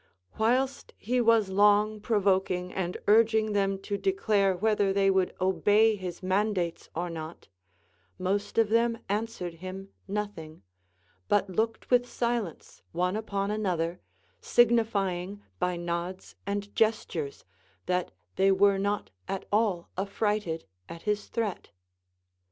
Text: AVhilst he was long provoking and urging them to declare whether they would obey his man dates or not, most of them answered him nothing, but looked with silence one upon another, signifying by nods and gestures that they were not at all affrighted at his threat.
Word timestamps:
AVhilst 0.39 0.93
he 0.97 1.21
was 1.21 1.49
long 1.49 1.99
provoking 2.01 2.73
and 2.73 2.97
urging 3.05 3.53
them 3.53 3.77
to 3.83 3.99
declare 3.99 4.57
whether 4.57 4.91
they 4.91 5.11
would 5.11 5.31
obey 5.39 5.95
his 5.95 6.23
man 6.23 6.53
dates 6.53 6.89
or 6.95 7.07
not, 7.07 7.49
most 8.17 8.57
of 8.57 8.69
them 8.69 8.97
answered 9.09 9.53
him 9.61 9.89
nothing, 10.07 10.63
but 11.27 11.51
looked 11.51 11.91
with 11.91 12.09
silence 12.09 12.81
one 12.93 13.15
upon 13.15 13.51
another, 13.51 14.01
signifying 14.41 15.43
by 15.59 15.77
nods 15.77 16.35
and 16.47 16.73
gestures 16.73 17.45
that 17.85 18.09
they 18.37 18.51
were 18.51 18.79
not 18.79 19.11
at 19.27 19.45
all 19.51 19.87
affrighted 19.99 20.65
at 20.89 21.03
his 21.03 21.27
threat. 21.27 21.69